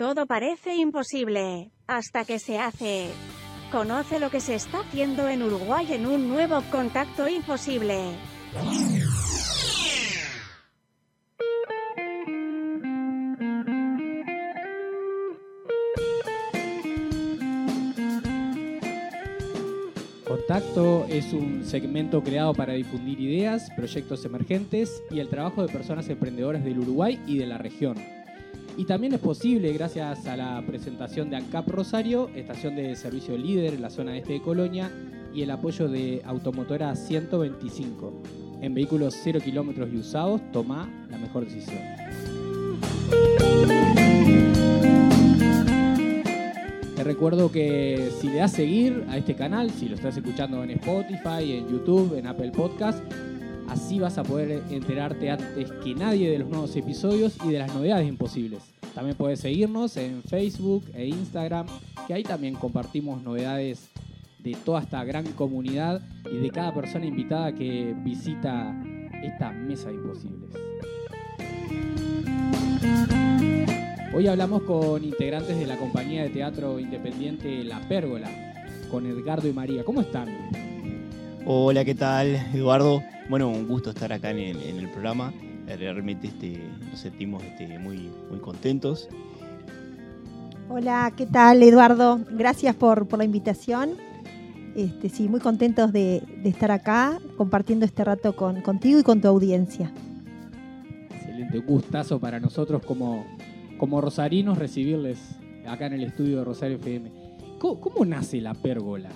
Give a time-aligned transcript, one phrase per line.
[0.00, 3.10] Todo parece imposible, hasta que se hace.
[3.70, 8.16] Conoce lo que se está haciendo en Uruguay en un nuevo contacto imposible.
[20.26, 26.08] Contacto es un segmento creado para difundir ideas, proyectos emergentes y el trabajo de personas
[26.08, 28.19] emprendedoras del Uruguay y de la región.
[28.80, 33.74] Y también es posible gracias a la presentación de ANCAP Rosario, estación de servicio líder
[33.74, 34.90] en la zona este de Colonia,
[35.34, 38.22] y el apoyo de Automotora 125.
[38.62, 41.78] En vehículos 0 kilómetros y usados, toma la mejor decisión.
[46.96, 50.70] Te recuerdo que si le das seguir a este canal, si lo estás escuchando en
[50.70, 53.04] Spotify, en YouTube, en Apple Podcast,
[53.70, 57.72] así vas a poder enterarte antes que nadie de los nuevos episodios y de las
[57.72, 58.62] novedades imposibles.
[58.94, 61.66] También puedes seguirnos en Facebook e Instagram,
[62.06, 63.88] que ahí también compartimos novedades
[64.40, 68.74] de toda esta gran comunidad y de cada persona invitada que visita
[69.22, 70.50] esta mesa de imposibles.
[74.12, 78.28] Hoy hablamos con integrantes de la compañía de teatro independiente La Pérgola,
[78.90, 79.84] con Edgardo y María.
[79.84, 80.69] ¿Cómo están?
[81.52, 83.02] Hola, ¿qué tal, Eduardo?
[83.28, 85.32] Bueno, un gusto estar acá en el, en el programa.
[85.66, 89.08] Realmente este, nos sentimos este, muy, muy contentos.
[90.68, 92.20] Hola, ¿qué tal, Eduardo?
[92.30, 93.96] Gracias por, por la invitación.
[94.76, 99.20] Este, sí, muy contentos de, de, estar acá compartiendo este rato con, contigo y con
[99.20, 99.90] tu audiencia.
[101.16, 103.26] Excelente, un gustazo para nosotros como,
[103.76, 105.18] como rosarinos recibirles
[105.66, 107.10] acá en el estudio de Rosario FM.
[107.58, 109.10] ¿Cómo, cómo nace la pérgola?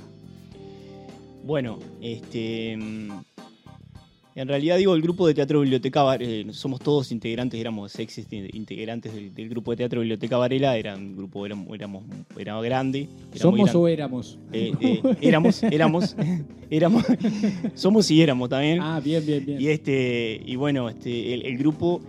[1.45, 7.99] Bueno, este, en realidad digo el grupo de teatro Biblioteca eh, somos todos integrantes, éramos
[7.99, 12.05] ex integrantes del, del, grupo de teatro Biblioteca Varela, era un grupo, éramos, éramos
[12.39, 13.11] era grande.
[13.31, 14.39] Era ¿Somos o éramos?
[14.55, 16.17] Eh, eh, éramos, éramos,
[16.71, 17.05] éramos,
[17.75, 18.81] somos y éramos también.
[18.81, 19.61] Ah, bien, bien, bien.
[19.61, 22.01] Y este, y bueno, este, el, el grupo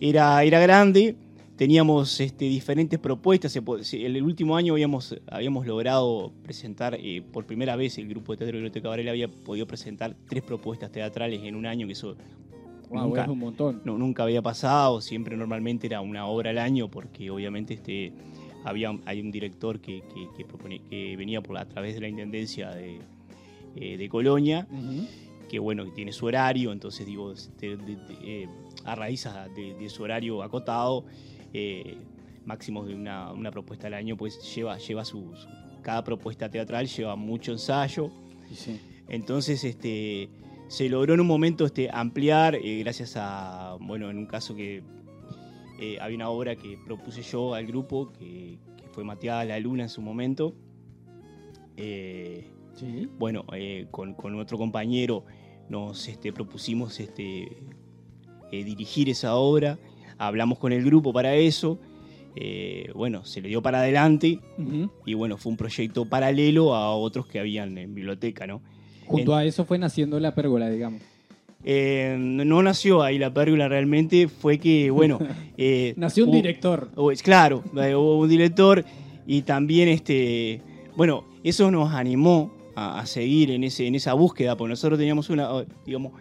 [0.00, 1.14] era, era grande,
[1.56, 3.54] teníamos este, diferentes propuestas.
[3.56, 8.38] En el último año habíamos, habíamos logrado presentar, eh, por primera vez el grupo de
[8.38, 12.16] teatro Biblioteca Varela había podido presentar tres propuestas teatrales en un año, que eso
[12.90, 13.82] wow, nunca, es un montón.
[13.84, 18.12] No, nunca había pasado, siempre normalmente era una obra al año, porque obviamente este,
[18.64, 22.08] había, hay un director que, que, que, propone, que venía por, a través de la
[22.08, 22.98] Intendencia de,
[23.76, 24.66] eh, de Colonia.
[24.70, 25.06] Uh -huh
[25.52, 28.48] que bueno, que tiene su horario, entonces digo, de, de, de, eh,
[28.86, 31.04] a raíz de, su horario acotado,
[31.52, 31.96] eh,
[32.44, 35.48] máximo de una, una, propuesta al año, pues lleva, lleva su, su,
[35.82, 38.10] cada propuesta teatral lleva mucho ensayo.
[38.48, 38.80] Sí, sí.
[39.08, 40.30] Entonces, este,
[40.68, 44.82] se logró en un momento este, ampliar, eh, gracias a, bueno, en un caso que
[45.80, 49.82] eh, había una obra que propuse yo al grupo, que, que fue Mateada la Luna
[49.82, 50.54] en su momento.
[51.76, 53.08] Eh, sí.
[53.18, 53.44] Bueno,
[53.90, 55.24] con, con, otro compañero
[55.68, 57.48] nos este, propusimos este,
[58.50, 59.78] dirigir esa obra
[60.26, 61.78] hablamos con el grupo para eso,
[62.34, 64.90] eh, bueno, se le dio para adelante uh -huh.
[65.04, 68.62] y bueno, fue un proyecto paralelo a otros que habían en biblioteca, ¿no?
[69.06, 71.02] Junto en, a eso fue naciendo la pérgola, digamos.
[71.64, 75.18] Eh, no nació ahí la pérgola realmente, fue que, bueno...
[75.64, 76.90] Eh, nació un hubo, director.
[76.96, 78.84] Hubo, claro, hubo un director
[79.28, 80.60] y también, este,
[80.96, 85.30] bueno, eso nos animó a, a, seguir en, ese, en esa búsqueda, porque nosotros teníamos
[85.30, 85.50] una,
[85.86, 86.14] digamos,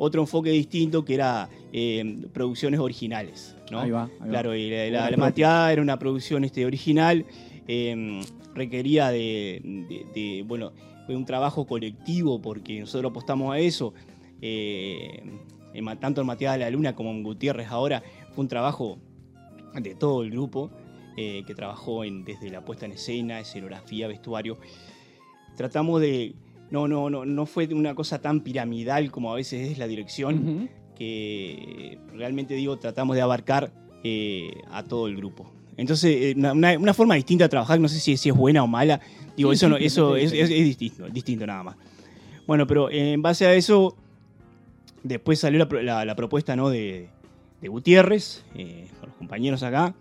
[0.00, 3.54] otro enfoque distinto que era eh, producciones originales.
[3.70, 3.80] ¿no?
[3.80, 4.56] Ahí va, ahí claro, va.
[4.56, 7.26] y la, la, la, Mateada era una producción este, original,
[7.68, 8.20] eh,
[8.54, 10.72] requería de, de, de, bueno,
[11.14, 13.94] un trabajo colectivo porque nosotros apostamos a eso.
[14.42, 15.22] Eh,
[16.00, 18.02] tanto en Mateada de la Luna como en Gutiérrez ahora
[18.32, 18.98] fue un trabajo
[19.74, 20.70] de todo el grupo
[21.16, 24.58] eh, que trabajó en, desde la puesta en escena, escenografía, vestuario.
[25.56, 26.34] Tratamos de
[26.70, 30.34] no, no, no, no fue una cosa tan piramidal como a veces es la dirección,
[30.34, 30.68] uh -huh.
[30.96, 33.72] que realmente digo, tratamos de abarcar
[34.04, 35.52] eh, a todo el grupo.
[35.76, 38.66] Entonces, eh, una, una, forma distinta de trabajar, no sé si, si es buena o
[38.66, 39.00] mala,
[39.36, 41.76] digo, eso, no, eso es, es, es, distinto, distinto nada más.
[42.46, 43.96] Bueno, pero en base a eso,
[45.02, 46.68] después salió la, la, la propuesta ¿no?
[46.68, 47.08] de,
[47.60, 49.94] de Gutiérrez, eh, con los compañeros acá,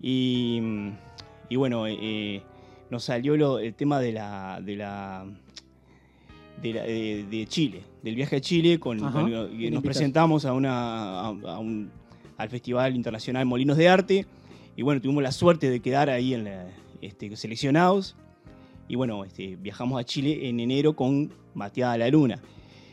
[0.00, 0.60] y,
[1.48, 2.42] y bueno, eh,
[2.90, 5.26] nos salió lo, el tema de la, de la
[6.62, 11.20] de, la, de, de, Chile, del viaje a Chile, con, con nos presentamos a una,
[11.20, 11.90] a, a un,
[12.36, 14.26] al Festival Internacional Molinos de Arte
[14.76, 16.66] y bueno, tuvimos la suerte de quedar ahí en la,
[17.00, 18.16] este, seleccionados
[18.88, 22.40] y bueno, este, viajamos a Chile en enero con Mateada la Luna.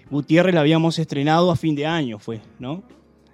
[0.09, 2.83] Gutiérrez la habíamos estrenado a fin de año, fue, ¿no?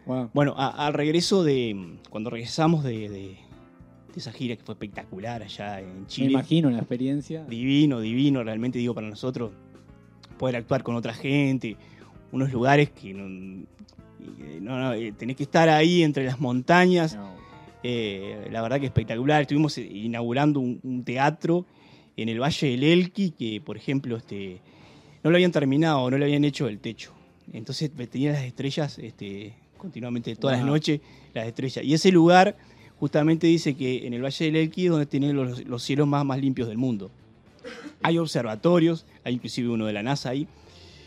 [0.06, 0.30] Wow.
[0.34, 3.38] Bueno, al regreso de, cuando regresamos de, de, de
[4.16, 6.32] esa gira que fue espectacular allá en Me Chile.
[6.32, 7.44] imagino la experiencia.
[7.46, 9.52] Divino, divino, realmente digo para nosotros
[10.40, 11.78] poder actuar con otra gente,
[12.32, 17.16] unos lugares que no, eh, no, no, tenés que estar ahí entre las montañas.
[17.84, 19.44] Eh, la verdad que espectacular.
[19.44, 21.66] Estuvimos inaugurando un, un teatro
[22.18, 24.60] en el Valle del Elqui que, por ejemplo, este,
[25.24, 27.14] no lo habían terminado, no le habían hecho el techo.
[27.54, 31.02] Entonces tenían las estrellas este, continuamente, todas las noches,
[31.34, 31.84] las estrellas.
[31.86, 32.58] Y ese lugar
[33.00, 36.26] justamente dice que en el Valle del Elqui es donde tienen los, los cielos más,
[36.26, 37.12] más limpios del mundo.
[38.02, 40.48] Hay observatorios, hay inclusive uno de la NASA ahí.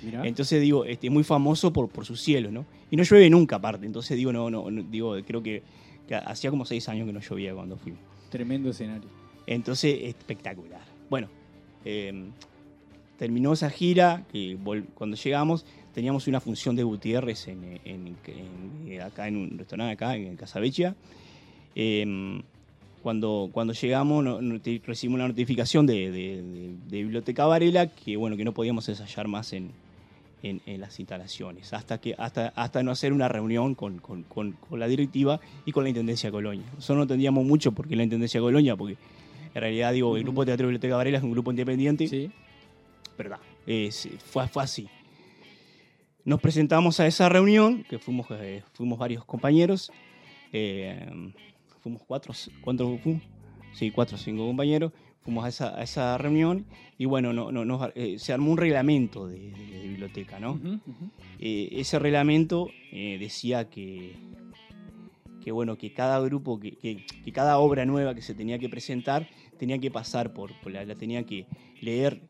[0.03, 0.27] Mirá.
[0.27, 2.67] Entonces digo, este, muy famoso por, por sus cielos, ¿no?
[2.91, 3.87] Y no llueve nunca aparte.
[3.87, 5.63] Entonces digo, no, no, no, digo, creo que,
[6.09, 8.01] que hacía como seis años que no llovía cuando fuimos.
[8.29, 9.09] Tremendo escenario.
[9.47, 10.83] Entonces, espectacular.
[11.09, 11.29] Bueno,
[11.85, 12.31] eh,
[13.19, 14.57] terminó esa gira, que
[14.95, 18.17] cuando llegamos teníamos una función de Gutiérrez en, en-
[18.87, 20.97] en- acá en un restaurante acá, en Casabeccia.
[21.75, 22.41] Eh,
[23.03, 27.89] cuando, cuando llegamos no- no- te- recibimos una notificación de, de- de- de Biblioteca Varela
[27.89, 29.71] que bueno que no podíamos ensayar más en,
[30.43, 34.53] en- en las instalaciones, hasta que hasta, hasta no hacer una reunión con, con- con-
[34.53, 36.65] con la directiva y con la Intendencia de Colonia.
[36.75, 38.97] Nosotros no entendíamos mucho por qué la Intendencia de Colonia, porque
[39.55, 40.23] en realidad digo, el.
[40.23, 42.31] Grupo de Teatro Biblioteca Varela es un grupo independiente, Sí.
[43.19, 43.39] ¿verdad?
[43.67, 44.89] Es- fue, fue así.
[46.25, 49.91] Nos presentamos a esa reunión, que fuimos, eh, fuimos varios compañeros,
[50.53, 51.09] eh,
[51.83, 53.23] fuimos cuatro, ¿cuántos fuimos?
[53.75, 54.93] Sí, cuatro o cinco compañeros,
[55.25, 56.67] fuimos a esa, a esa reunión
[56.99, 60.61] y bueno, no, no, nos- eh, se armó un reglamento de, de- de biblioteca, ¿no?
[61.39, 64.13] Eh, ese reglamento eh, decía que,
[65.43, 68.69] que, bueno, que cada grupo, que, que- que cada obra nueva que se tenía que
[68.69, 69.27] presentar
[69.59, 71.47] tenía que pasar por, por la, la tenía que
[71.81, 72.21] leer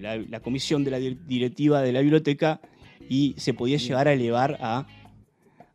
[0.00, 2.60] la, la comisión de la dir- directiva de la biblioteca
[3.10, 4.86] y se podía llegar a elevar a,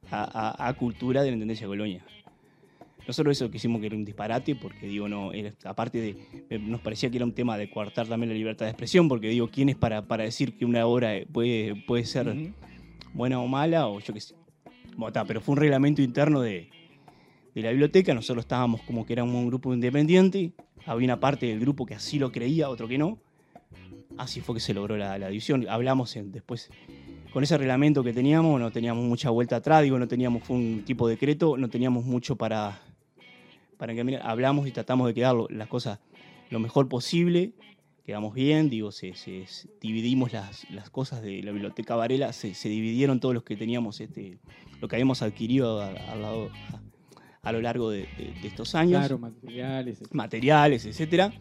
[0.10, 0.24] a,
[0.56, 2.06] a- a cultura de la Intendencia de Colonia.
[3.10, 7.10] Nosotros eso quisimos que era un disparate, porque digo, no, era- aparte de, nos parecía
[7.10, 9.76] que era un tema de coartar también la libertad de expresión, porque digo, ¿quién es
[9.76, 12.38] para, para decir que una obra puede, puede ser
[13.12, 14.36] buena o mala, o yo qué sé.
[14.96, 16.70] Bueno, pero fue un reglamento interno de,
[17.56, 20.52] de la biblioteca, nosotros estábamos como que éramos un grupo independiente,
[20.86, 23.18] había una parte del grupo que así lo creía, otro que no.
[24.18, 25.66] Así fue que se logró la, la división.
[25.68, 26.70] Hablamos en- después,
[27.34, 30.84] con ese reglamento que teníamos, no teníamos mucha vuelta atrás, digo, no teníamos, fue un
[30.86, 32.80] tipo de decreto, no teníamos mucho para,
[33.80, 34.22] para encaminar.
[34.26, 36.00] Hablamos y tratamos de quedar las cosas
[36.52, 37.54] lo mejor posible,
[38.06, 39.46] quedamos bien, digo, se, se-
[39.80, 44.02] dividimos las, las cosas de la biblioteca Varela, se, se dividieron todos los que teníamos,
[44.02, 44.38] este,
[44.82, 46.82] lo que habíamos adquirido a, a lado- a-
[47.48, 50.02] a lo largo de, de- de estos años, Claro, materiales.
[50.02, 50.12] etc.
[50.14, 51.32] materiales, etcétera.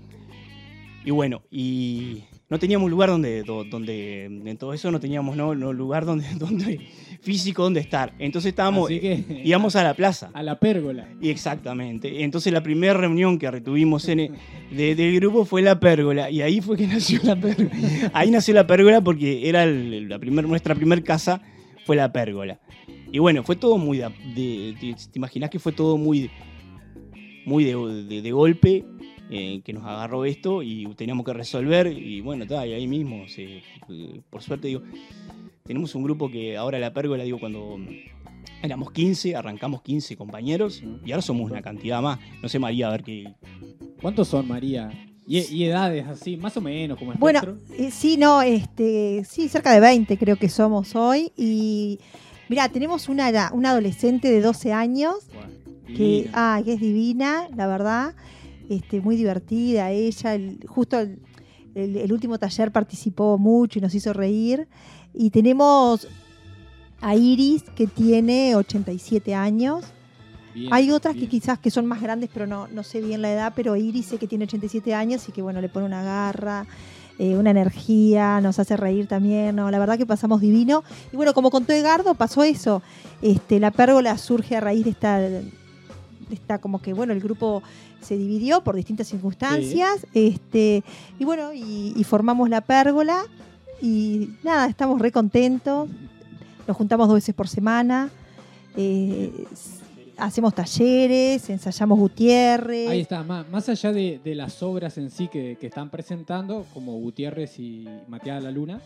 [1.04, 5.54] Y bueno, y no teníamos lugar donde, do- donde en todo eso no teníamos no,
[5.54, 6.80] no lugar donde, donde
[7.22, 8.12] físico donde estar.
[8.18, 10.30] Entonces estábamos, que íbamos a la plaza.
[10.34, 11.08] a la pérgola.
[11.20, 12.22] Y exactamente.
[12.24, 14.32] Entonces la primera reunión que retuvimos en el-
[14.70, 16.30] de- del grupo fue la pérgola.
[16.30, 17.70] Y ahí fue que nació la pérgola.
[18.12, 21.40] Ahí nació la pérgola porque era el- la primer, nuestra primer casa
[21.86, 22.60] fue la pérgola.
[23.10, 26.28] Y bueno, fue todo muy de, te imaginas que fue todo muy,
[27.46, 28.84] muy de golpe
[29.30, 31.86] eh, que nos agarró esto y teníamos que resolver.
[31.86, 34.82] Y bueno, está, y ahí mismo, se- eh, por suerte digo,
[35.64, 37.78] tenemos un grupo que ahora la pérgola, digo, cuando
[38.62, 42.18] éramos 15, arrancamos 15 compañeros y ahora somos una cantidad más.
[42.42, 43.32] No sé, María, a ver qué.
[44.00, 44.90] ¿Cuántos son, María?
[45.26, 47.40] Y, y edades así, más o menos, como Bueno,
[47.76, 51.32] eh, sí, no, este, sí, cerca de 20 creo que somos hoy.
[51.36, 51.98] Y
[52.48, 55.48] mira, tenemos una, una adolescente de 12 años Bueno,
[55.96, 58.14] que, ah, que es divina, la verdad,
[58.68, 61.18] este, muy divertida ella, el- justo el,
[61.74, 64.68] el- el último taller participó mucho y nos hizo reír.
[65.14, 66.06] Y tenemos
[67.00, 69.84] a Iris, que tiene 87 años.
[70.54, 73.32] Bien, Hay otras que quizás que son más grandes, pero no, no sé bien la
[73.32, 76.66] edad, pero Iris sé que tiene 87 años y que bueno, le pone una garra,
[77.18, 79.70] eh, una energía, nos hace reír también, ¿no?
[79.70, 80.82] La verdad que pasamos divino.
[81.12, 82.82] Y bueno, como contó Edgardo, pasó eso.
[83.22, 85.20] Este, la pérgola surge a raíz de esta,
[86.28, 87.62] de esta como que bueno, el grupo
[88.00, 90.06] se dividió por distintas circunstancias.
[90.14, 90.82] Este,
[91.18, 93.24] y bueno, y, y formamos la pérgola.
[93.80, 95.88] Y nada, estamos re contentos.
[96.66, 98.10] Nos juntamos dos veces por semana.
[98.76, 99.46] eh,
[100.16, 102.88] hacemos talleres, ensayamos Gutiérrez.
[102.90, 106.66] Ahí está, más, más allá de, de las obras en sí que, que están presentando,
[106.74, 108.80] como Gutiérrez y Mateada la Luna,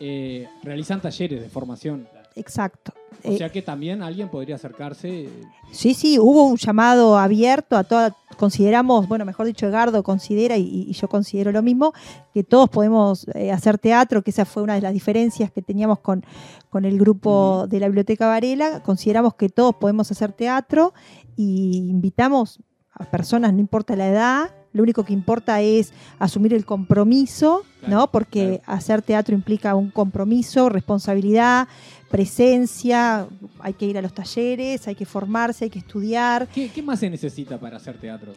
[0.00, 2.06] eh, realizan talleres de formación.
[2.36, 2.92] Exacto.
[3.24, 5.28] O Eh, sea que también alguien podría acercarse.
[5.70, 10.86] Sí, sí, hubo un llamado abierto a todas, consideramos, bueno, mejor dicho, Edgardo considera y,
[10.88, 11.92] y yo considero lo mismo,
[12.34, 16.00] que todos podemos eh, hacer teatro, que esa fue una de las diferencias que teníamos
[16.00, 16.24] con,
[16.68, 20.92] con el grupo de la Biblioteca Varela, consideramos que todos podemos hacer teatro
[21.36, 22.58] y invitamos
[22.94, 27.96] a personas, no importa la edad, lo único que importa es asumir el compromiso, Claro,
[27.96, 28.10] ¿no?
[28.12, 28.78] Porque claro.
[28.78, 31.66] hacer teatro implica un compromiso, responsabilidad,
[32.12, 33.26] presencia,
[33.58, 36.46] hay que ir a los talleres, hay que formarse, hay que estudiar.
[36.48, 38.32] ¿Qué, qué más se necesita para hacer teatro?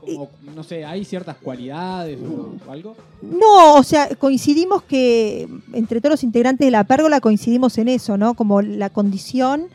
[0.00, 2.18] Como, no sé, ¿hay ciertas cualidades
[2.66, 2.96] o algo?
[3.22, 8.16] No, o sea, coincidimos que entre todos los integrantes de la pérgola coincidimos en eso,
[8.16, 8.34] ¿no?
[8.34, 9.66] Como la condición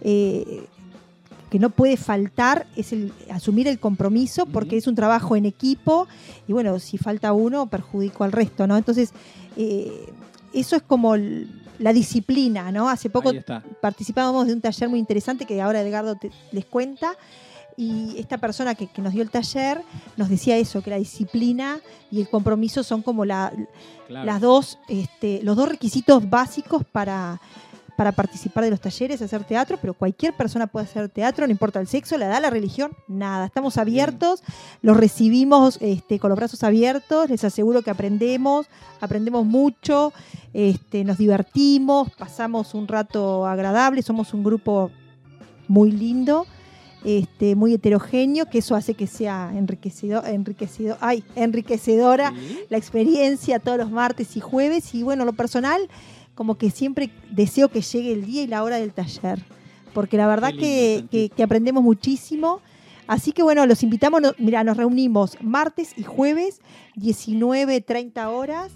[0.00, 0.64] eh,
[1.50, 6.06] que no puede faltar es el asumir el compromiso porque es un trabajo en equipo
[6.48, 8.76] y bueno, si falta uno perjudico al resto, ¿no?
[8.76, 9.10] Entonces,
[9.56, 10.06] eh,
[10.52, 12.88] eso es como el- la disciplina, ¿no?
[12.88, 13.30] Hace poco
[13.80, 17.12] participábamos de un taller muy interesante que ahora Edgardo te- les cuenta.
[17.76, 19.82] Y esta persona que, que nos dio el taller
[20.16, 23.52] nos decía eso, que la disciplina y el compromiso son como la-
[24.06, 24.26] Claro.
[24.26, 27.40] las dos, este, los dos requisitos básicos para,
[27.96, 31.80] para participar de los talleres, hacer teatro, pero cualquier persona puede hacer teatro, no importa
[31.80, 33.46] el sexo, la edad, la religión, nada.
[33.46, 34.42] Estamos abiertos,
[34.82, 38.66] los recibimos este, con los brazos abiertos, les aseguro que aprendemos,
[39.00, 40.12] aprendemos mucho,
[40.52, 44.90] este, nos divertimos, pasamos un rato agradable, somos un grupo
[45.68, 46.46] muy lindo.
[47.06, 52.60] Este, muy heterogéneo, que eso hace que sea enriquecido, enriquecido, ay, enriquecedora Sí.
[52.70, 54.94] la experiencia todos los martes y jueves.
[54.94, 55.86] Y bueno, lo personal,
[56.34, 59.42] como que siempre deseo que llegue el día y la hora del taller.
[59.92, 62.60] Porque la verdad que, que- que aprendemos muchísimo.
[63.06, 66.60] Así que bueno, los invitamos, no- mira, nos reunimos martes y jueves,
[66.96, 68.72] 19, 30 horas.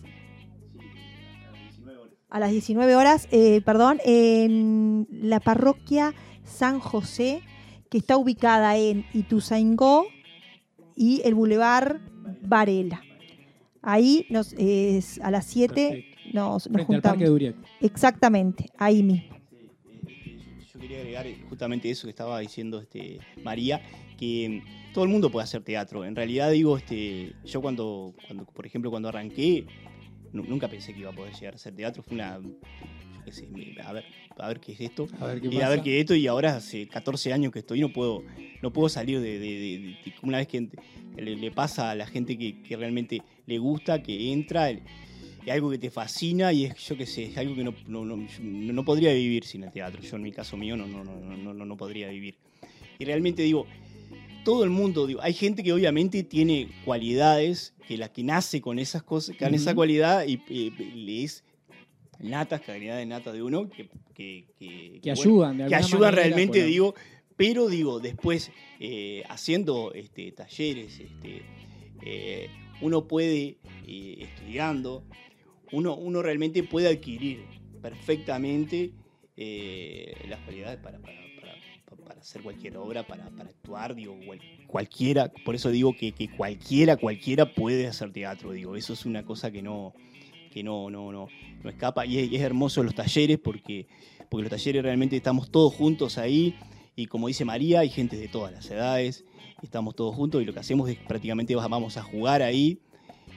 [2.31, 6.13] A las 19 horas, eh, perdón, en la parroquia
[6.45, 7.41] San José,
[7.89, 10.05] que está ubicada en Ituzaingó
[10.95, 12.01] y el Boulevard
[12.43, 13.01] Varela.
[13.81, 17.69] Ahí nos, es a las 7 Nos, nos Frente al Parque de juntamos.
[17.81, 19.37] Exactamente, ahí mismo.
[20.73, 23.81] Yo quería agregar justamente eso que estaba diciendo este, María,
[24.17, 26.05] que mm, todo el mundo puede hacer teatro.
[26.05, 29.67] En realidad digo, este, yo cuando, cuando, por ejemplo, cuando arranqué,
[30.33, 32.03] nu- nunca pensé que iba a poder llegar a hacer teatro.
[32.03, 34.05] Fue una, yo qué sé, me- a ver,
[34.39, 35.09] a ver qué es esto.
[35.21, 35.67] A ver qué Y pasa.
[35.67, 38.23] a ver qué es esto, y ahora hace 14 años que estoy, no puedo,
[38.63, 40.69] no puedo salir de, de- de- de- de- una vez que
[41.17, 44.83] le, le pasa a la gente que, que realmente le gusta, que entra, el-
[45.45, 48.05] es algo que te fascina y es, yo qué sé, es algo que no, no,
[48.05, 50.01] no- no- podría vivir sin el teatro.
[50.03, 52.37] Yo en mi caso mío no, no, no, no, no, podría vivir.
[52.99, 53.67] Y realmente digo,
[54.45, 58.79] todo el mundo, digo, hay gente que obviamente tiene cualidades, que la que nace con
[58.79, 59.77] esas cosas, con esa Ujú.
[59.77, 60.39] cualidad y,
[60.71, 61.45] le es
[62.19, 66.11] natas, calidades natas de uno, que, que, que- Que bueno, ayudan de que ayudan manera
[66.23, 66.95] realmente, digo,
[67.37, 71.43] pero digo, después eh, haciendo este, talleres, este,
[72.03, 72.49] eh,
[72.81, 75.05] uno puede, eh, estudiando,
[75.73, 77.45] uno, uno realmente puede adquirir
[77.83, 78.93] perfectamente
[79.37, 81.59] eh, las cualidades para, para, para-
[82.21, 87.55] hacer cualquier obra, para, actuar, digo, cual- cualquiera, por eso digo que, que cualquiera, cualquiera
[87.55, 89.95] puede hacer teatro, digo, eso es una cosa que no,
[90.51, 91.29] que no, no, no,
[91.63, 93.87] no escapa, y es, y es hermoso los talleres porque,
[94.29, 96.55] porque los talleres realmente estamos todos juntos ahí,
[96.97, 99.25] y como dice María, hay gente de todas las edades,
[99.63, 102.81] estamos todos juntos, y lo que hacemos es prácticamente vamos a jugar ahí,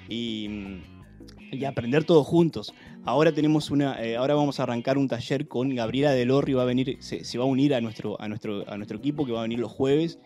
[0.09, 0.47] y,
[1.51, 2.73] y aprender todos juntos.
[3.03, 6.63] Ahora tenemos una, eh, ahora vamos a arrancar un taller con Gabriela Del Orrio, va
[6.63, 9.39] a venir, se, va a unir a nuestro, a nuestro, a nuestro equipo que va
[9.39, 10.17] a venir los jueves.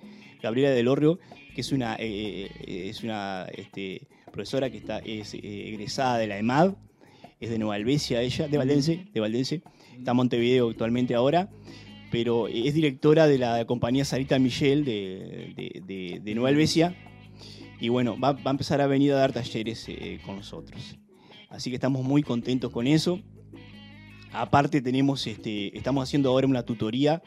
[0.42, 1.18] Gabriela Del Orrio,
[1.56, 6.38] que es una, eh, eh, es una este, profesora que está, es egresada de la
[6.38, 6.74] EMAD,
[7.40, 9.62] es de Nueva Albesia ella, de Valdense, de Valdense,
[9.98, 11.50] está en Montevideo actualmente ahora,
[12.12, 16.96] pero es directora de la compañía Sarita Michel de, de, de- de Nueva Albesia,
[17.80, 19.88] y bueno, va, va a empezar a venir a dar talleres
[20.26, 20.98] con nosotros.
[21.50, 23.20] Así que estamos muy contentos con eso.
[24.32, 27.22] Aparte tenemos, este, estamos haciendo ahora una tutoría.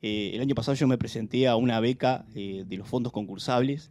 [0.00, 3.90] Eh, el año pasado yo me presenté a una beca eh, de los fondos concursables,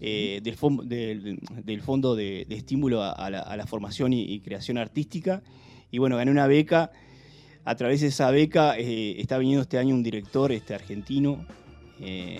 [0.00, 4.12] eh, del, fon- del, del Fondo de, de Estímulo a, a la, a la Formación
[4.12, 5.42] y, y Creación Artística.
[5.90, 6.90] Y bueno, gané una beca.
[7.64, 11.46] A través de esa beca está viniendo este año un director este, argentino,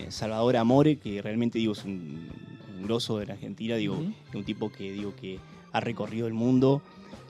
[0.08, 2.28] Salvador Amore, que realmente digo es un,
[2.76, 3.96] un grosso de la Argentina, digo,
[4.28, 5.38] es un tipo que digo que
[5.74, 6.80] ha recorrido el mundo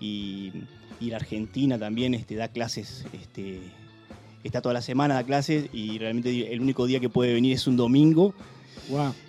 [0.00, 0.52] y,
[1.00, 3.60] y la Argentina también este, da clases, este,
[4.44, 7.66] está toda la semana, da clases y realmente el único día que puede venir es
[7.66, 8.34] un domingo.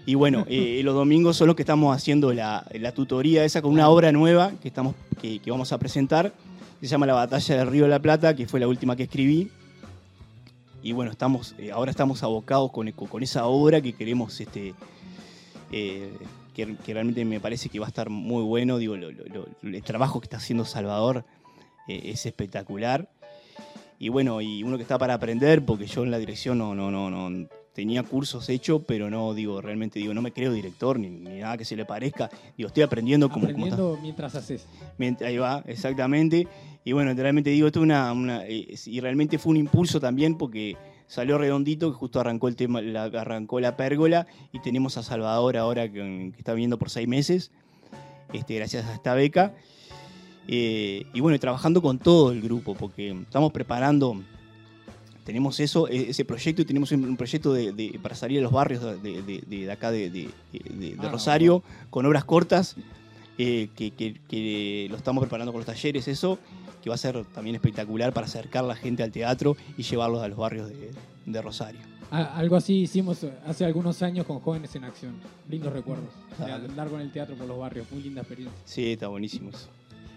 [0.06, 3.72] Y bueno, eh, los domingos son los que estamos haciendo la, la tutoría esa con
[3.72, 6.34] una obra nueva que, estamos, que, que vamos a presentar.
[6.82, 9.50] Se llama La Batalla del Río de la Plata, que fue la última que escribí.
[10.84, 14.74] Y bueno, estamos, eh, ahora estamos abocados con, con- con esa obra que queremos, este,
[15.72, 16.12] eh,
[16.56, 18.78] que, que realmente me parece que va a estar muy bueno.
[18.78, 21.26] Digo, lo- lo- el trabajo que está haciendo Salvador
[21.88, 23.10] eh, es espectacular.
[24.00, 26.92] Y bueno, y uno que está para aprender, porque yo en la dirección no, no,
[26.92, 31.10] no, no, tenía cursos hechos, pero no, digo, realmente digo, no me creo director ni,
[31.10, 32.30] ni nada que se le parezca.
[32.58, 34.66] Digo, estoy aprendiendo como, como Aprendiendo mientras haces.
[35.26, 36.48] Ahí va, exactamente.
[36.84, 40.38] Y bueno, realmente digo, esto es una, una- eh, y realmente fue un impulso también
[40.38, 40.76] porque
[41.08, 45.58] salió redondito, que justo arrancó el tema, la, arrancó la pérgola y tenemos a Salvador
[45.58, 47.52] ahora que, que está viniendo por seis meses,
[48.34, 49.54] este, gracias a esta beca.
[50.48, 54.22] Eh, y bueno, trabajando con todo el grupo, porque estamos preparando,
[55.24, 58.52] tenemos eso, e- ese proyecto y tenemos un, proyecto de, de- para salir a los
[58.52, 62.76] barrios de, de- acá de, de- de- de Ah, Rosario, con obras cortas,
[63.40, 66.38] eh, que, que- que lo estamos preparando con los talleres, eso,
[66.86, 70.28] que va a ser también espectacular para acercar la gente al teatro y llevarlos a
[70.28, 70.92] los barrios de,
[71.26, 71.80] de Rosario.
[72.12, 75.16] A- algo así hicimos hace algunos años con Jóvenes en Acción.
[75.50, 76.10] Lindos recuerdos.
[76.38, 76.64] Claro.
[76.66, 77.88] andar con el teatro por los barrios.
[77.92, 78.56] Muy linda experiencia.
[78.66, 79.68] Sí, está buenísimo eso.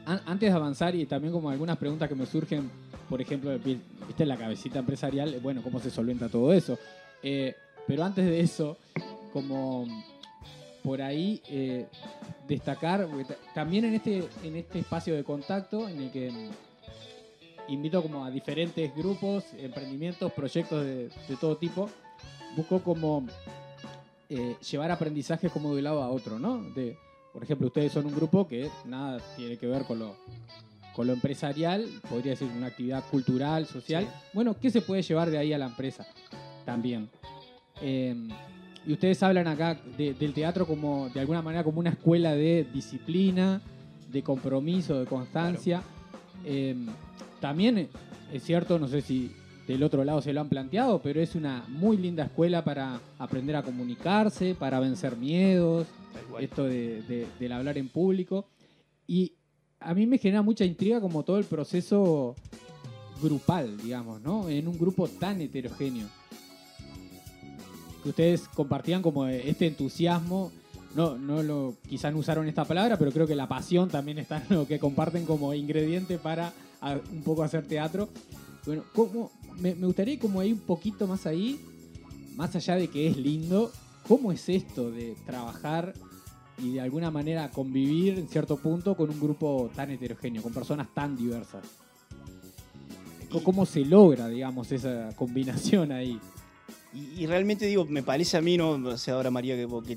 [0.04, 2.70] An- Antes de avanzar y también como algunas preguntas que me surgen,
[3.08, 6.78] por ejemplo, vi- viste la cabecita empresarial, eh, bueno, cómo se solventa todo eso.
[7.22, 7.54] Eh,
[7.87, 8.76] pero antes de eso,
[9.32, 9.87] como
[10.88, 11.87] por ahí eh,
[12.47, 13.07] destacar,
[13.54, 18.30] también en este, en este espacio de contacto en el que mm, invito como a
[18.30, 21.90] diferentes grupos, emprendimientos, proyectos de, de todo tipo,
[22.57, 23.26] busco como
[24.30, 26.62] eh, llevar aprendizajes como de un lado a otro, ¿no?
[26.73, 26.97] De,
[27.35, 30.16] por ejemplo, ustedes son un grupo que nada tiene que ver con lo,
[30.95, 34.04] con lo empresarial, podría ser una actividad cultural, social.
[34.04, 34.11] Sí.
[34.33, 36.07] Bueno, ¿qué se puede llevar de ahí a la empresa?
[36.64, 37.11] También.
[37.83, 38.16] Eh,
[38.88, 42.66] y ustedes hablan acá de- del teatro como, de alguna manera, como una escuela de
[42.73, 43.61] disciplina,
[44.11, 45.83] de compromiso, de constancia.
[46.45, 46.75] Eh,
[47.40, 47.88] también
[48.33, 49.30] es cierto, no sé si
[49.66, 53.54] del otro lado se lo han planteado, pero es una muy linda escuela para aprender
[53.57, 55.87] a comunicarse, para vencer miedos,
[56.40, 58.47] esto de, de- del hablar en público.
[59.07, 59.35] Y
[59.80, 62.35] a mí me genera mucha intriga como todo el proceso
[63.23, 64.49] grupal, digamos, ¿no?
[64.49, 66.07] En un grupo tan heterogéneo.
[68.02, 70.52] Que ustedes compartían como este entusiasmo.
[70.94, 74.42] No, no lo, quizás no usaron esta palabra, pero creo que la pasión también está
[74.48, 76.52] en lo que comparten como ingrediente para
[77.12, 78.08] un poco hacer teatro.
[78.64, 81.61] Bueno, ¿cómo, me, gustaría como un poquito más ahí,
[82.37, 83.72] más allá de que es lindo,
[84.06, 85.94] ¿cómo es esto de trabajar
[86.58, 90.88] y de alguna manera convivir en cierto punto con un grupo tan heterogéneo, con personas
[90.94, 91.64] tan diversas?
[93.44, 96.18] ¿Cómo se logra, digamos, esa combinación ahí?
[96.94, 99.66] Y, y realmente digo, me parece a mí, no sé ahora María qué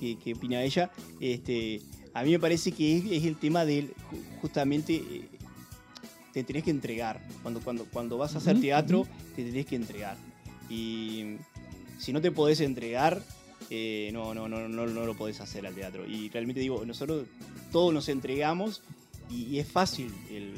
[0.00, 1.80] que, que- opina ella, este,
[2.14, 5.28] a mí me parece que es, es el tema del ju- justamente eh,
[6.32, 7.20] te tenés que entregar.
[7.42, 10.16] Cuando, cuando, cuando vas a hacer teatro, te tenés que entregar.
[10.68, 11.36] Y
[11.98, 13.22] si no te podés entregar,
[13.70, 16.06] eh, no, no, no, no, no lo podés hacer al teatro.
[16.06, 17.24] Y realmente digo, nosotros
[17.70, 18.82] todos nos entregamos
[19.30, 20.52] y, y es fácil, el-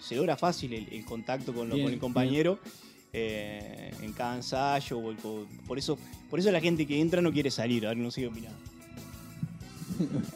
[0.00, 2.58] se logra fácil el, el contacto con, lo- Bien, con el compañero.
[3.18, 5.14] Eh, en cada ensayo, o
[5.66, 5.96] por eso,
[6.28, 8.52] por eso la gente que entra no quiere salir, a ver, no qué opinás.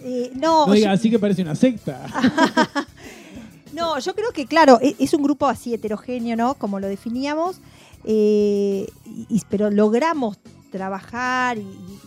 [0.03, 2.07] Eh, no, No diga, yo, así que parece una secta.
[3.75, 6.55] no, yo creo que, claro, e- es un grupo así heterogéneo, ¿no?
[6.55, 7.59] Como lo definíamos,
[8.05, 10.39] eh, y- pero logramos
[10.73, 11.99] trabajar y, y-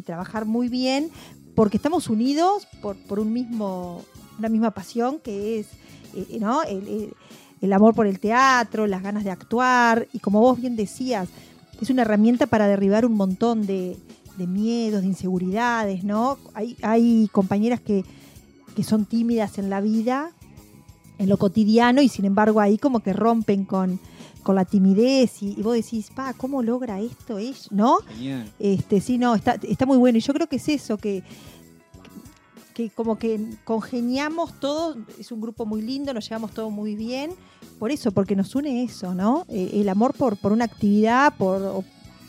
[0.00, 1.10] y trabajar muy bien
[1.54, 4.02] porque estamos unidos por, por un mismo,
[4.38, 5.66] una misma pasión que es
[6.14, 6.62] eh, ¿no?
[6.64, 7.14] el, el-
[7.62, 11.28] el amor por el teatro, las ganas de actuar y como vos bien decías,
[11.80, 13.96] es una herramienta para derribar un montón de,
[14.36, 16.38] de miedos, de inseguridades, ¿no?
[16.54, 18.04] Hay, hay compañeras que,
[18.74, 20.32] que son tímidas en la vida,
[21.18, 24.00] en lo cotidiano y sin embargo ahí como que rompen con,
[24.42, 27.58] con la timidez y, y vos decís, pa, ¿cómo logra esto ella?
[27.70, 27.98] ¿No?
[28.08, 28.52] Genial.
[28.58, 30.18] Este, sí, no, está, está muy bueno.
[30.18, 31.22] Y yo creo que es eso, que,
[32.72, 37.32] que como que congeniamos todos, es un grupo muy lindo, nos llevamos todos muy bien.
[37.78, 39.44] Por eso, porque nos une eso, ¿no?
[39.48, 41.84] Eh, el amor por, por una actividad, por,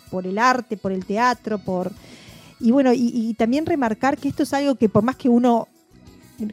[0.09, 1.91] por el arte, por el teatro, por.
[2.59, 5.67] Y bueno, y, y también remarcar que esto es algo que por más que uno,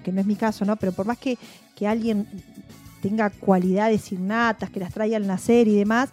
[0.03, 0.77] que no es mi caso, ¿no?
[0.77, 1.39] Pero por más que,
[1.75, 2.27] que alguien
[3.01, 6.11] tenga cualidades innatas, que las traiga al nacer y demás,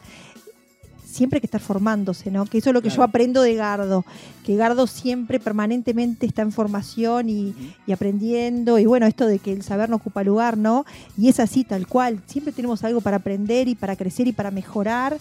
[1.17, 2.45] siempre hay que estar formándose, ¿no?
[2.45, 4.05] Que eso es lo que yo aprendo de Gardo,
[4.45, 7.55] que Gardo siempre permanentemente está en formación y,
[7.87, 10.85] y aprendiendo, y bueno, esto de que el saber no ocupa lugar, ¿no?
[11.17, 14.51] Y es así, tal cual, siempre tenemos algo para aprender y para crecer y para
[14.51, 15.17] mejorar,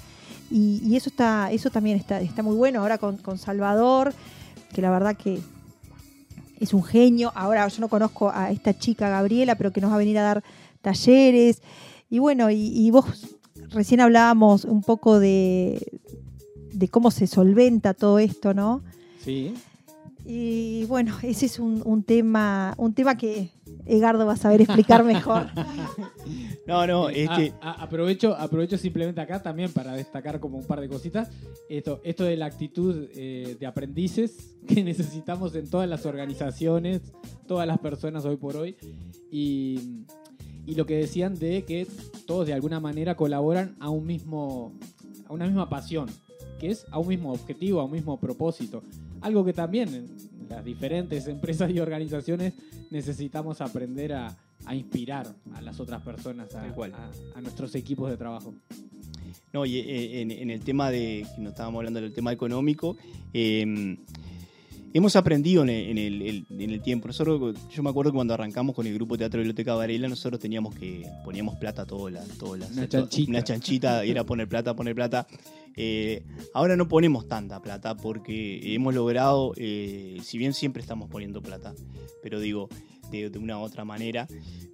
[0.50, 4.12] y, y eso está eso también está, está muy bueno, ahora con, con Salvador,
[4.74, 5.40] que la verdad que
[6.60, 9.94] es un genio, ahora yo no conozco a esta chica Gabriela, pero que nos va
[9.94, 10.44] a venir a dar
[10.82, 11.62] talleres,
[12.08, 13.06] y bueno, y, y vos
[13.70, 16.00] recién hablábamos un poco de,
[16.72, 18.82] de cómo se solventa todo esto, ¿no?
[19.20, 19.54] Sí.
[20.24, 23.50] Y bueno, ese es un, un tema, un tema que
[23.86, 25.46] Egardo va a saber explicar mejor.
[26.66, 30.80] No, no, este, Ah, ah, aprovecho, aprovecho simplemente acá también para destacar como un par
[30.80, 31.30] de cositas.
[31.68, 37.02] Esto, esto de la actitud eh, de aprendices que necesitamos en todas las organizaciones,
[37.46, 38.76] todas las personas hoy por hoy.
[39.30, 40.02] Y,
[40.66, 41.86] y lo que decían de que
[42.26, 44.72] todos de alguna manera colaboran a un mismo,
[45.28, 46.08] a una misma pasión,
[46.58, 48.82] que es a un mismo objetivo, a un mismo propósito.
[49.20, 50.08] Algo que también en
[50.48, 52.54] las diferentes empresas y organizaciones
[52.90, 56.62] necesitamos aprender a, a inspirar a las otras personas, a,
[56.96, 58.54] a- a nuestros equipos de trabajo.
[59.52, 62.96] No, y eh, en, en el tema de, que nos estábamos hablando del tema económico,
[63.32, 63.96] eh,
[64.96, 67.06] hemos aprendido en el, en el- el- en el tiempo.
[67.08, 70.74] Nosotros, yo me acuerdo que cuando arrancamos con el grupo Teatro Biblioteca Varela, nosotros teníamos
[70.74, 73.30] que, poníamos plata todas las, todas las, Una chanchita.
[73.30, 75.26] una chanchita, era poner plata, poner plata.
[75.76, 76.22] Eh,
[76.54, 81.74] ahora no ponemos tanta plata porque hemos logrado, eh, si bien siempre estamos poniendo plata,
[82.22, 82.68] pero digo,
[83.10, 84.26] de, de una u otra manera,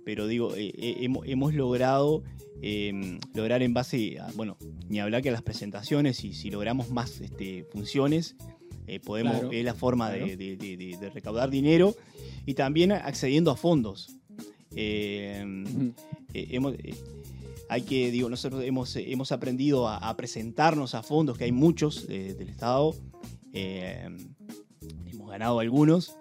[0.05, 2.23] pero digo, eh, hemos, hemos logrado
[2.63, 4.57] eh, lograr en base a, bueno,
[4.89, 8.37] ni hablar que a las presentaciones y si logramos más este, funciones,
[8.87, 10.37] eh, podemos, Claro, es la forma de- claro.
[10.37, 11.95] de, de- de- de recaudar dinero
[12.47, 14.17] y también accediendo a fondos.
[14.75, 15.45] Eh,
[16.35, 16.75] eh, hemos,
[17.69, 22.07] hay que, digo, nosotros hemos, hemos aprendido a, a presentarnos a fondos, que hay muchos
[22.09, 22.95] del Estado.
[25.13, 26.17] Hemos ganado algunos.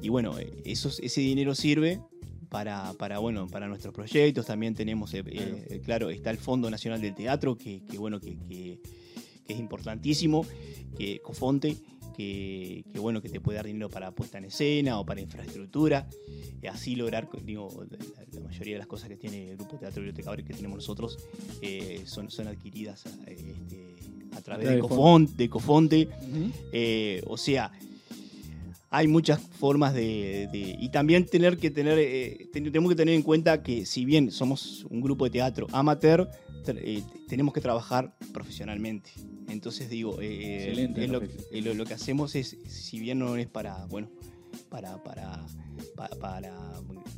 [0.00, 2.00] Y bueno, esos- ese dinero sirve
[2.48, 4.46] para, para, bueno, para nuestros proyectos.
[4.46, 5.12] También tenemos,
[5.84, 8.80] claro, está el Fondo Nacional del Teatro, que, que, bueno, que, que-
[9.44, 10.46] que es importantísimo,
[10.96, 11.76] que Cofonte,
[12.12, 16.08] que, que, bueno, que te puede dar dinero para puesta en escena o para infraestructura,
[16.62, 17.98] y así lograr, digo, la,
[18.32, 21.18] la mayoría de las cosas que tiene el Grupo Teatro Biblioteca que tenemos nosotros
[21.60, 23.54] eh, son, son adquiridas este,
[24.36, 26.08] a través de, de Cofon- de Cofonte.
[26.72, 27.72] Eh, o sea,
[28.90, 33.14] hay muchas formas de, de- y también tener que tener eh, ten- tenemos que tener
[33.14, 36.28] en cuenta que si bien somos un grupo de teatro amateur
[36.68, 39.10] eh, tenemos que trabajar profesionalmente
[39.48, 40.72] entonces digo eh,
[41.04, 44.08] es lo, eh, lo- lo que hacemos es si bien no es para bueno
[44.68, 45.44] para para
[45.96, 46.72] pa- para,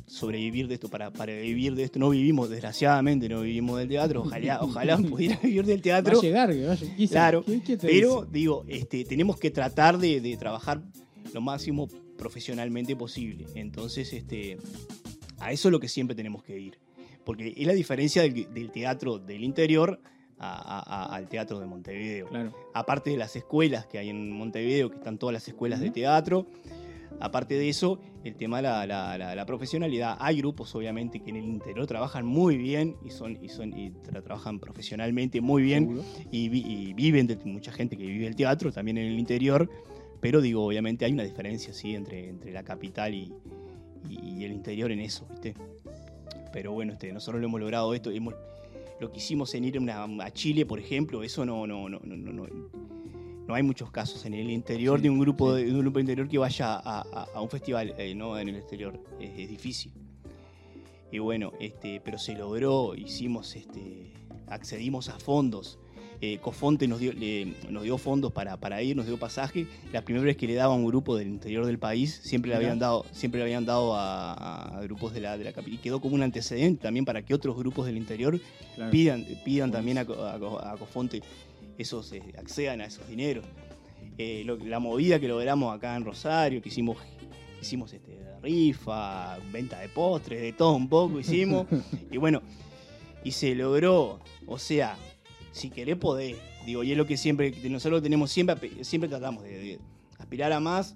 [0.07, 4.21] sobrevivir de esto para, para vivir de esto no vivimos desgraciadamente no vivimos del teatro
[4.21, 6.53] ojalá ojalá pudiera vivir del Va teatro a llegar.
[7.09, 8.31] Claro, ¿Quién- quién te pero dice?
[8.31, 10.81] digo, este, tenemos que tratar de, de trabajar
[11.33, 13.45] lo máximo profesionalmente posible.
[13.55, 14.57] Entonces, este,
[15.39, 16.77] a eso es lo que siempre tenemos que ir.
[17.25, 19.99] Porque es la diferencia del, del teatro del interior
[20.37, 22.27] a- a- a- al teatro de Montevideo.
[22.27, 22.53] Claro.
[22.73, 25.93] Aparte de las escuelas que hay en Montevideo, que están todas las escuelas de Ujú.
[25.95, 26.45] teatro.
[27.21, 30.17] Aparte de eso, el tema de la, la- la- la profesionalidad.
[30.19, 33.91] Hay grupos, obviamente, que en el interior trabajan muy bien y, son, y, son, y
[33.91, 38.35] tra- trabajan profesionalmente muy bien y, vi- y viven, de, mucha gente que vive el
[38.35, 39.69] teatro también en el interior,
[40.19, 41.95] pero digo, obviamente hay una diferencia ¿sí?
[41.95, 43.31] entre, entre la capital y-
[44.09, 45.55] y el interior en eso, ¿viste?
[46.55, 48.33] Pero bueno, este, nosotros lo hemos logrado esto, hemos,
[49.01, 51.99] lo que hicimos en ir a, una- a Chile, por ejemplo, eso no, no, no,
[52.01, 52.47] no, no, no,
[53.45, 55.63] no hay muchos casos en el interior Sí, de un grupo sí.
[55.63, 58.47] de, de un grupo interior que vaya a, a- a un festival, eh, no en
[58.47, 59.91] el exterior, es, es difícil.
[61.11, 64.13] Y bueno, este, pero se logró, hicimos, este,
[64.47, 65.77] accedimos a fondos.
[66.21, 69.67] Eh, Cofonte nos dio, le- nos dio fondos para, para ir, nos dio pasaje.
[69.91, 72.55] La primera vez que le daba a un grupo del interior del país, siempre le
[72.55, 75.73] habían dado, siempre le habían dado a, a grupos de la, de la capital.
[75.75, 78.39] Y quedó como un antecedente también para que otros grupos del interior
[78.75, 78.91] claro.
[78.91, 81.21] pidan, pidan también a, Co- a Co- a Cofonte
[81.77, 83.43] esos, eh, accedan a esos dineros.
[84.17, 86.97] Eh, lo- la movida que logramos acá en Rosario, que hicimos,
[87.61, 91.67] hicimos este, rifa, venta de postres, de todo un poco hicimos.
[92.11, 92.41] y bueno,
[93.23, 94.97] y se logró, o sea,
[95.55, 96.35] si querés podés.
[96.65, 99.79] Digo, y es lo que siempre, nosotros tenemos siempre, siempre tratamos de, de
[100.17, 100.95] aspirar a más.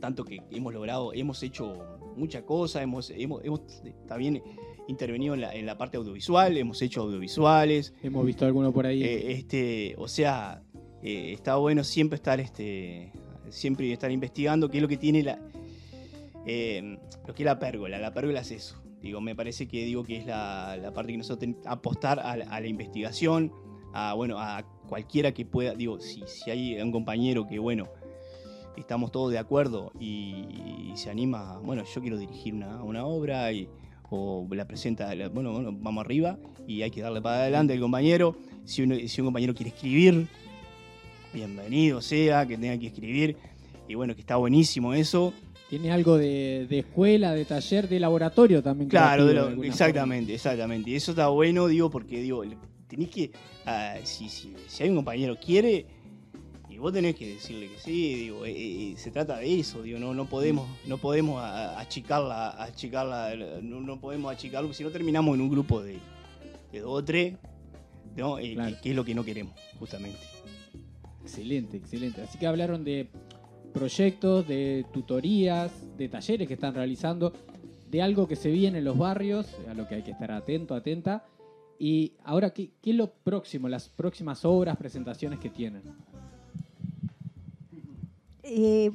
[0.00, 3.60] Tanto que hemos logrado, hemos hecho mucha cosa, hemos, hemos, hemos
[4.06, 4.40] también
[4.86, 9.02] intervenido en la, en la parte audiovisual, hemos hecho audiovisuales, Hemos visto alguno por ahí.
[9.02, 10.62] eh, este, o sea,
[11.02, 13.10] eh, está bueno siempre estar, este,
[13.50, 15.40] siempre estar investigando qué es lo que tiene la,
[16.46, 17.98] eh, lo que es la pérgola.
[17.98, 18.80] La pérgola es eso.
[19.02, 22.36] Digo, me parece que digo que es la, la parte que nosotros tenemos apostar a,
[22.36, 23.52] la- investigación,
[23.94, 27.86] a bueno, a cualquiera que pueda, digo, si, si hay un compañero que bueno,
[28.76, 30.44] estamos todos de acuerdo y,
[30.96, 33.68] se anima, bueno, yo quiero dirigir una, una obra y
[34.10, 38.36] o la presenta, bueno, bueno, vamos arriba y hay que darle para adelante al compañero.
[38.64, 40.26] Si, uno- si un compañero quiere escribir,
[41.32, 43.36] bienvenido sea, que tenga que escribir.
[43.86, 45.32] Y bueno, que está buenísimo eso.
[45.68, 48.88] Tiene algo de, de escuela, de taller, de laboratorio también.
[48.88, 50.90] Claro, de creativo, lo- de alguna exactamente, exactamente.
[50.90, 52.42] Y eso está bueno, digo, porque digo,
[52.86, 53.30] tenés que,
[53.66, 55.86] ah, si, si, si hay un compañero que quiere,
[56.70, 59.98] y vos tenés que decirle que sí, digo, eh, eh, se trata de eso, digo,
[59.98, 65.42] no, no podemos, no podemos achicarla, achicarla, no, no podemos achicarlo, si no terminamos en
[65.42, 65.98] un grupo de,
[66.72, 67.34] de dos o tres,
[68.16, 68.38] ¿no?
[68.38, 68.74] Eh, Claro.
[68.76, 70.18] que, que es lo que no queremos, justamente.
[71.22, 72.22] Excelente, excelente.
[72.22, 73.08] Así que hablaron de
[73.78, 77.32] proyectos, de tutorías, de talleres que están realizando,
[77.90, 80.74] de algo que se viene en los barrios, a lo que hay que estar atento,
[80.74, 81.24] atenta.
[81.78, 85.82] Y ahora, ¿qué, qué es lo próximo, las próximas obras, presentaciones que tienen?
[88.42, 88.90] Eh,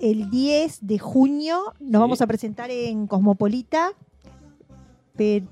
[0.00, 1.96] el 10 de junio nos Sí.
[1.98, 3.92] vamos a presentar en Cosmopolita.
[5.16, 5.46] Pero,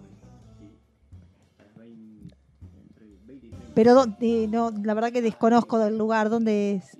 [3.74, 6.98] pero eh, no, la verdad que desconozco del lugar donde es.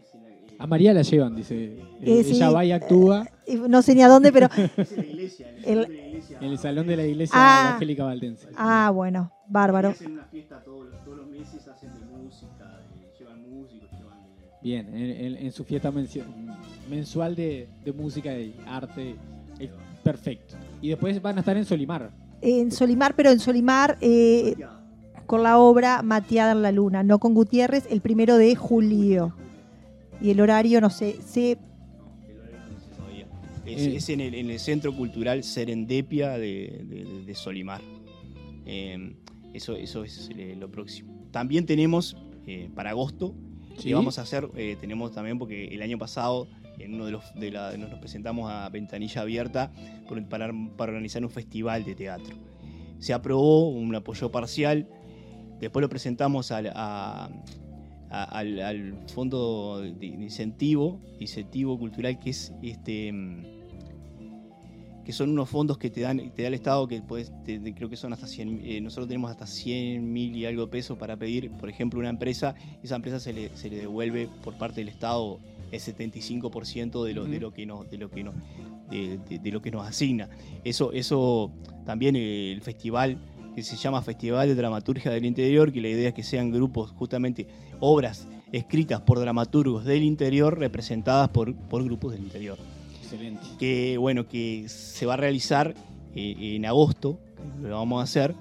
[0.63, 1.55] A María la llevan, dice.
[1.65, 4.47] Eh, Eh, sí, Ella va y actúa Eh, No sé ni a dónde, pero.
[4.77, 6.39] Es en la iglesia, en El- de la iglesia.
[6.41, 7.67] en el salón de la iglesia Ah.
[7.71, 8.49] evangélica valdense.
[8.57, 9.89] Ah, bueno, bárbaro.
[9.91, 14.19] Hacen una fiesta todos los, todos los meses, hacen de música, de- llevan músicos, llevan...
[14.37, 15.91] de- Bien, en, en- en su fiesta
[16.89, 19.17] mensual de, de música y arte.
[19.59, 19.71] Es
[20.05, 20.55] perfecto.
[20.81, 22.11] Y después van a estar en Solimar.
[22.41, 24.55] En Solimar, pero en Solimar eh,
[25.27, 29.35] con la obra Mateada en la Luna, no con Gutiérrez, el primero de julio.
[30.23, 31.17] Y el horario, no sé,
[32.97, 33.27] todavía.
[33.67, 33.97] Es, Eh.
[33.97, 37.81] es en, el, en el Centro Cultural Serendipia de, de- de Solimar.
[38.67, 39.15] Eh,
[39.55, 41.13] eso, eso es eh, lo próximo.
[41.31, 43.35] También tenemos eh, para agosto,
[43.79, 43.89] Sí.
[43.89, 46.47] que vamos a hacer, eh, tenemos también porque el año pasado
[46.79, 49.73] en uno de los de la, nos presentamos a Ventanilla Abierta
[50.09, 52.35] por- para, para organizar un festival de teatro.
[52.99, 54.87] Se aprobó un apoyo parcial,
[55.61, 57.31] después lo presentamos a-
[58.13, 63.43] a- al, al fondo de incentivo, incentivo cultural que es este mm,
[65.05, 67.75] que son unos fondos que te dan te da el Estado que puedes, te- te-
[67.75, 71.17] creo que son hasta 100 eh, nosotros tenemos hasta 100 mil y algo pesos para
[71.17, 74.89] pedir por ejemplo una empresa esa empresa se le, se le devuelve por parte del
[74.89, 75.41] Estado
[75.73, 78.35] el 75% de lo, de lo que nos de lo que nos
[78.91, 80.29] de, de- de lo que nos asigna.
[80.65, 81.51] Eso eso
[81.87, 83.17] también eh, el festival
[83.55, 86.91] que se llama Festival de Dramaturgia del Interior, que la idea es que sean grupos,
[86.93, 87.47] justamente
[87.81, 92.59] obras escritas por dramaturgos del interior, representadas por, por grupos del interior.
[93.03, 93.43] Excelente.
[93.59, 95.75] Que bueno, que se va a realizar
[96.15, 97.19] eh, en agosto,
[97.61, 98.35] lo vamos a hacer.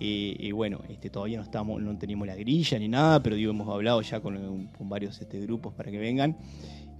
[0.00, 3.52] Eh, y bueno, este, todavía no estamos, no tenemos la grilla ni nada, pero digo,
[3.52, 6.36] hemos hablado ya con, con varios este, grupos para que vengan.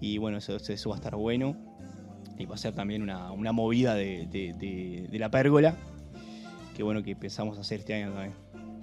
[0.01, 1.57] Y bueno, eso, eso va a estar bueno.
[2.39, 5.77] Y va a ser también una, una movida de, de- de- de la pérgola.
[6.77, 8.33] Que bueno que pensamos hacer este año también.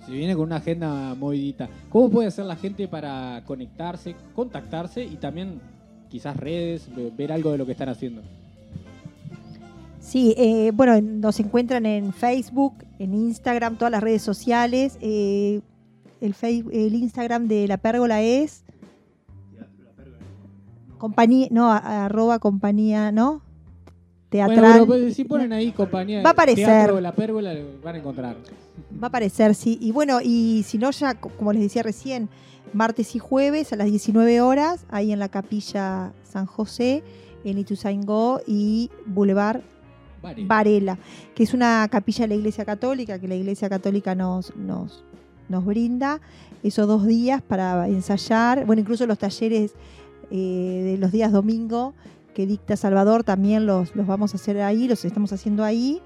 [0.06, 1.70] Se viene con una agenda movidita.
[1.90, 5.60] ¿Cómo puede hacer la gente para conectarse, contactarse y también
[6.10, 8.22] quizás redes, ve- ver algo de lo que están haciendo?
[10.00, 14.98] Sí, eh, bueno, nos encuentran en Facebook, en Instagram, todas las redes sociales.
[15.02, 15.62] eh,
[16.22, 18.64] el, Facebook, el Instagram de la pérgola es
[20.98, 23.42] compañía, no, a- arroba compañía, ¿no?
[24.30, 24.58] Teatral.
[24.60, 26.66] Bueno, pero pues, si ponen ahí compañía Va a aparecer.
[26.66, 28.36] Teatro de la Pérgola, lo van a encontrar.
[29.02, 29.78] Va a aparecer, sí.
[29.82, 32.30] Y bueno, y si no, ya, co- como les decía recién,
[32.74, 37.04] martes y jueves a las 19 horas, ahí en la capilla San José,
[37.44, 39.62] en Ituzaingó y Boulevard.
[40.48, 40.98] Varela,
[41.34, 45.06] que es una capilla de la Iglesia Católica, que la Iglesia Católica nos, nos,
[45.48, 46.20] nos brinda
[46.62, 48.66] esos dos días para ensayar.
[48.66, 49.72] Bueno, incluso los talleres
[50.30, 51.94] eh, de los días domingo
[52.40, 56.02] que dicta Salvador también los, los vamos a hacer ahí, los estamos haciendo ahí.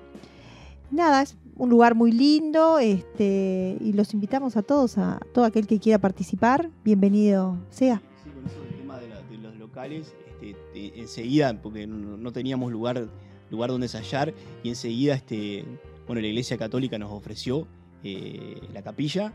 [0.89, 5.67] Nada, es un lugar muy lindo este, y los invitamos a todos, a todo aquel
[5.67, 8.01] que quiera participar, bienvenido sea.
[8.23, 13.07] Sí, con eso del tema de, los locales, este, enseguida, porque no, no teníamos lugar,
[13.51, 15.63] lugar donde ensayar, y enseguida este,
[16.07, 17.67] bueno, la Iglesia Católica nos ofreció
[18.03, 19.33] eh, la capilla,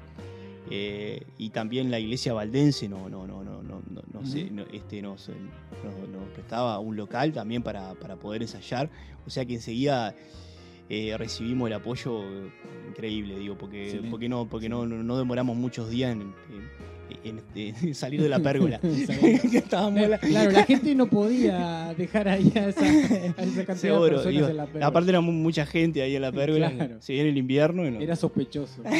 [0.68, 3.82] eh, y también la Iglesia Valdense no, no, no, no, no,
[4.24, 8.90] este, nos, nos- nos prestaba un local también para, para poder ensayar,
[9.26, 10.14] o sea que enseguida
[10.90, 12.22] eh, recibimos el apoyo
[12.88, 16.88] increíble, digo, porque, porque no, porque no, no, no demoramos muchos días en, en-
[17.54, 18.80] en- en salir de la pérgola.
[19.70, 24.26] La- Claro, la gente no podía dejar ahí a esa, a esa cantidad de personas
[24.34, 24.86] digo, en la Pérgola.
[24.86, 26.70] aparte era mu- mucha gente ahí en la pérgola.
[26.70, 26.96] Claro.
[27.00, 28.82] Se viene el invierno no- Era sospechoso.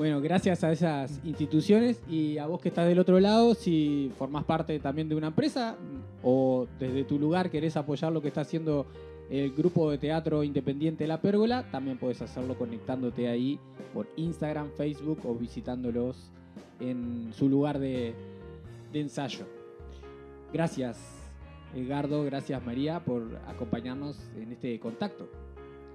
[0.00, 4.44] bueno, gracias a esas instituciones y a vos que estás del otro lado, si formás
[4.44, 5.76] parte también de una empresa
[6.22, 8.86] o desde tu lugar querés apoyar lo que está haciendo
[9.28, 13.60] el grupo de teatro independiente La Pérgola, también puedes hacerlo conectándote ahí
[13.92, 16.30] por Instagram, Facebook o visitándolos
[16.80, 18.14] en su lugar de,
[18.94, 19.44] de ensayo.
[20.50, 20.98] Gracias,
[21.76, 25.28] Edgardo, gracias María por acompañarnos en este contacto.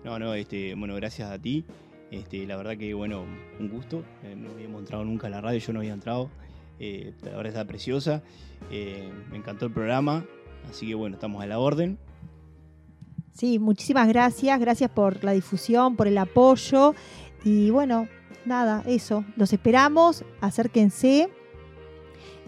[0.04, 1.66] No, no, este, bueno, gracias a ti.
[2.12, 3.26] Este, la verdad que, bueno,
[3.60, 4.04] un gusto.
[4.24, 6.30] Eh, no habíamos entrado nunca a la radio, yo no había entrado.
[6.80, 8.22] Eh, la verdad está preciosa.
[8.72, 10.26] Eh, me encantó el programa.
[10.70, 11.98] Así que, bueno, estamos a la orden.
[13.32, 14.60] Sí, muchísimas gracias.
[14.60, 16.96] Gracias por la difusión, por el apoyo.
[17.44, 18.08] Y bueno,
[18.46, 19.26] nada, eso.
[19.36, 20.24] Los esperamos.
[20.42, 21.30] Acérquense.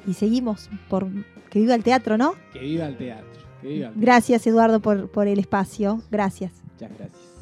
[0.06, 1.08] Y seguimos por
[1.50, 2.36] que viva el teatro, ¿no?
[2.54, 3.28] Que viva el teatro.
[3.62, 4.02] Que viva el teatro.
[4.02, 6.02] Gracias, Eduardo, por, por el espacio.
[6.10, 6.52] Gracias.
[6.74, 7.37] Muchas gracias.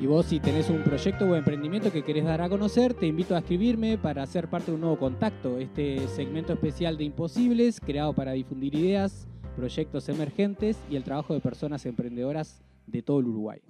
[0.00, 3.34] Y vos si tenés un proyecto o emprendimiento que querés dar a conocer, te invito
[3.34, 5.58] a escribirme para ser parte de un nuevo contacto.
[5.58, 11.40] Este segmento especial de Imposibles, creado para difundir ideas, proyectos emergentes y el trabajo de
[11.40, 13.60] personas emprendedoras de todo el Uruguay.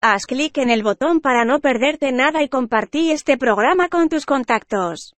[0.00, 4.26] Haz clic en el botón para no perderte nada y compartí este programa con tus
[4.26, 5.17] contactos.